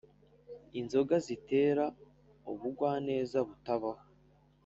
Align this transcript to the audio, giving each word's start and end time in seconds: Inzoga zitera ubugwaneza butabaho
Inzoga 0.79 1.15
zitera 1.25 1.83
ubugwaneza 2.51 3.37
butabaho 3.47 4.03